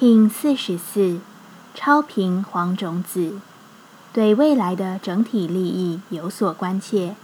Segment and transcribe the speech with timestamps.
[0.00, 1.18] King 四十四，
[1.74, 3.34] 超频黄种子，
[4.14, 7.14] 对未来的整体利益有所关切，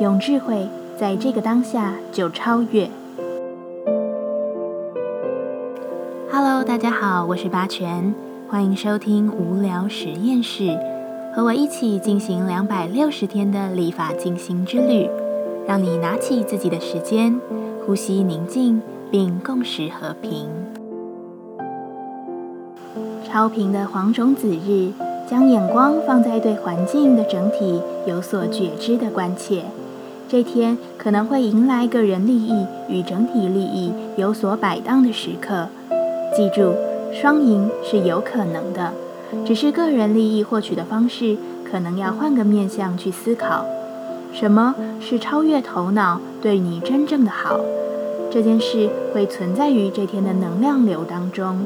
[0.00, 0.68] 用智慧
[0.98, 2.90] 在这个当下就超越。
[6.32, 8.12] Hello，大家好，我是八全，
[8.48, 10.76] 欢迎收听无聊实验室，
[11.36, 15.08] 和我一起进行两百六十天的立法进行之旅，
[15.68, 17.40] 让你拿起自己的时间，
[17.86, 20.63] 呼吸宁静，并共识和平。
[23.34, 24.92] 超频的黄种子日，
[25.28, 29.64] 将眼光放在对环境的整体有所觉知的关切。
[30.28, 35.66] 这天可能会迎来个人利益与整体利益有所摆荡的时刻。
[36.36, 36.76] 记住，
[37.12, 38.92] 双赢是有可能的，
[39.44, 41.36] 只是个人利益获取的方式
[41.68, 43.64] 可能要换个面向去思考。
[44.32, 47.58] 什么是超越头脑对你真正的好？
[48.30, 51.64] 这件事会存在于这天的能量流当中。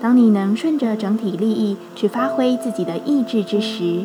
[0.00, 4.04] 当你能顺着整体利益去发挥自己的意志之时，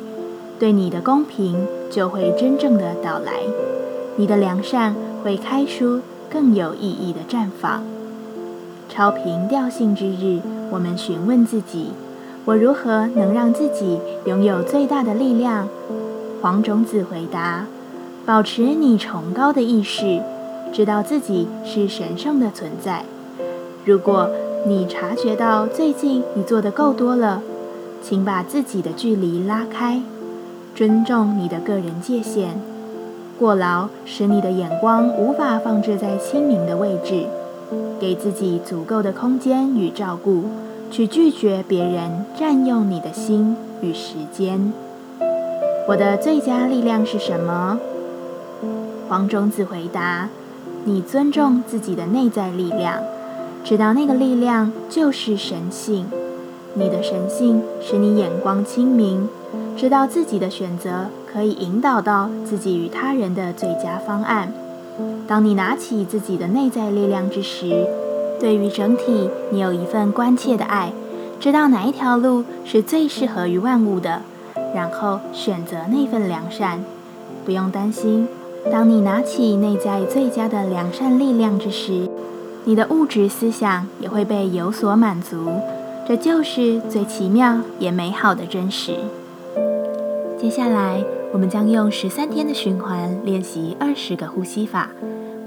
[0.59, 3.31] 对你的公平就会真正的到来，
[4.17, 7.83] 你的良善会开出更有意义的绽放。
[8.89, 11.91] 超频调性之日，我们询问自己：
[12.45, 15.67] 我如何能让自己拥有最大的力量？
[16.41, 17.65] 黄种子回答：
[18.25, 20.21] 保持你崇高的意识，
[20.73, 23.03] 知道自己是神圣的存在。
[23.83, 24.29] 如果
[24.67, 27.43] 你察觉到最近你做的够多了，
[28.01, 30.01] 请把自己的距离拉开，
[30.73, 32.59] 尊重你的个人界限。
[33.37, 37.25] 过劳使你的眼光无法放置在清明的位置，
[37.99, 40.45] 给自己足够的空间与照顾，
[40.89, 44.73] 去拒绝别人占用你的心与时间。
[45.87, 47.77] 我的最佳力量是什么？
[49.07, 50.29] 黄种子回答：
[50.85, 53.03] 你尊重自己的内在力量。
[53.65, 56.05] 知道那个力量就是神性，
[56.75, 59.27] 你的神性使你眼光清明，
[59.75, 64.53] 知道自己的选择可以引导到自己与他人的最佳方案。
[65.27, 67.87] 当你拿起自己的内在力量之时，
[68.39, 70.93] 对于整体你有一份关切的爱，
[71.39, 74.21] 知道哪一条路是最适合于万物的，
[74.75, 76.85] 然后选择那份良善。
[77.43, 78.27] 不用担心，
[78.71, 82.07] 当你拿起内在最佳的良善力量之时。
[82.67, 85.51] 你的物质思想也会被有所满足，
[86.07, 88.95] 这就是最奇妙也美好的真实。
[90.39, 94.89] 接下来，我们将用十三天的循环练习二十个呼吸法。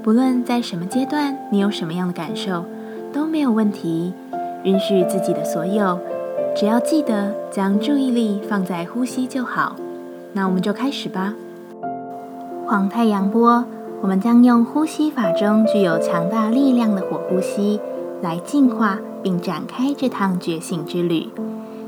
[0.01, 2.63] 不论在什么阶段，你有什么样的感受，
[3.11, 4.13] 都没有问题。
[4.63, 5.99] 允许自己的所有，
[6.55, 9.75] 只要记得将注意力放在呼吸就好。
[10.31, 11.33] 那我们就开始吧。
[12.65, 13.65] 黄太阳波。
[14.01, 17.79] 我们将用呼吸法中具有强大力量的火呼吸
[18.21, 21.27] 来净化并展开这趟觉醒之旅。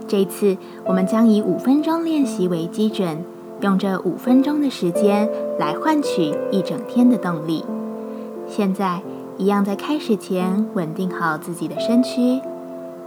[0.08, 3.24] 这次我们将以五分钟练习为基准，
[3.62, 7.64] 用这五分钟的时间来换取一整天的动力。
[8.46, 9.02] 现在，
[9.38, 12.42] 一样在开始前稳定好自己的身躯，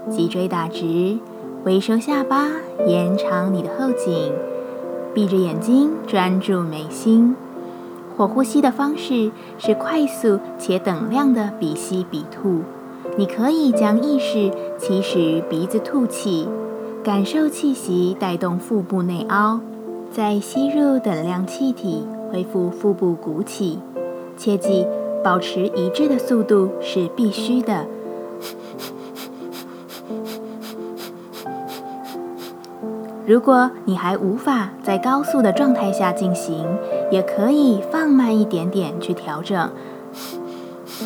[0.09, 1.19] 脊椎打直，
[1.65, 2.49] 微收下巴，
[2.87, 4.33] 延长你的后颈，
[5.13, 7.37] 闭着眼睛专注眉心。
[8.17, 12.61] 火呼吸的方式是快速且等量的鼻吸鼻吐。
[13.17, 16.49] 你可以将意识起始于鼻子吐气，
[17.03, 19.61] 感受气息带动腹部内凹，
[20.11, 23.79] 再吸入等量气体，恢复腹部鼓起。
[24.37, 24.87] 切记，
[25.23, 27.87] 保持一致的速度是必须的。
[33.27, 36.67] 如果你还无法在高速的状态下进行，
[37.11, 39.71] 也可以放慢一点点去调整，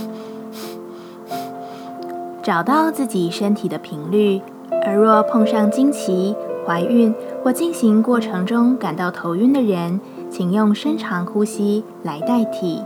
[2.42, 4.40] 找到自己身体的频率。
[4.84, 6.34] 而若碰上经期、
[6.66, 10.00] 怀孕或进行过程中感到头晕的人，
[10.30, 12.82] 请用深长呼吸来代替。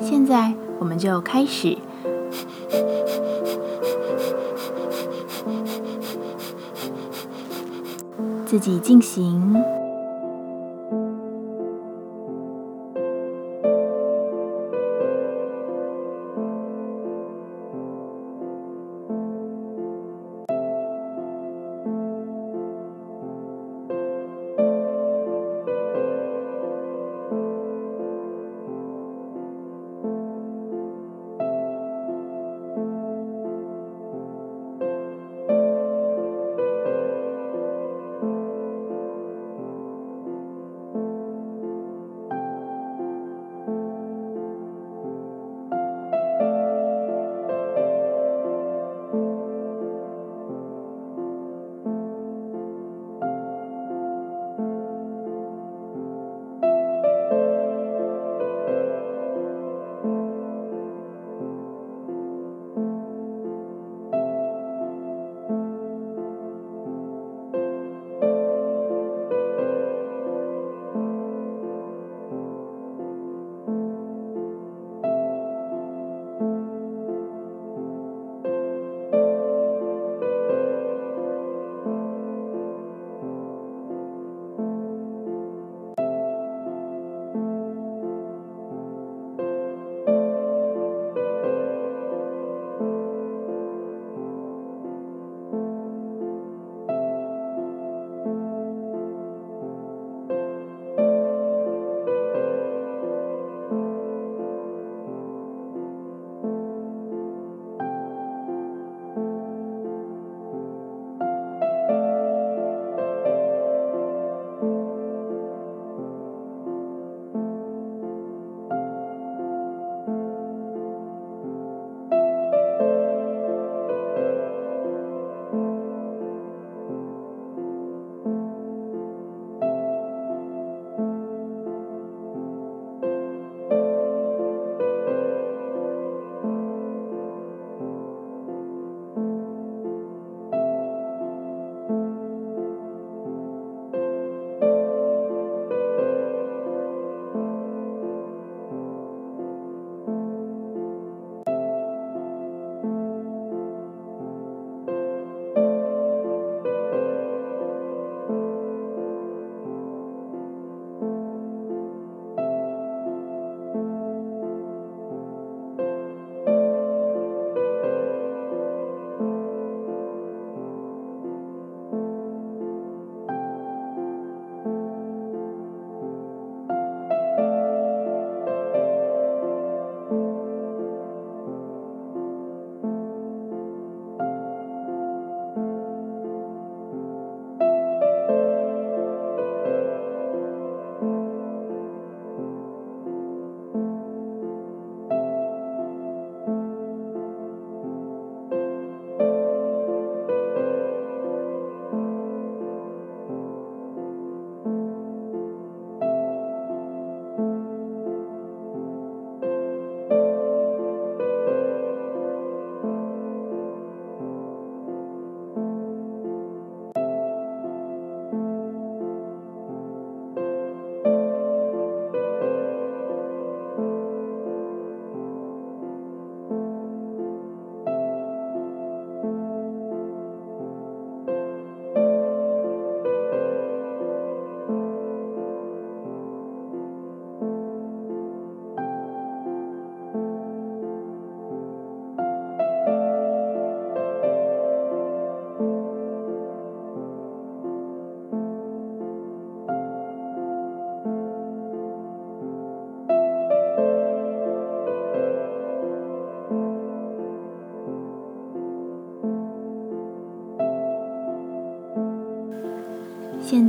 [0.00, 1.76] 现在，我们就开始。
[8.46, 9.79] 自己进行。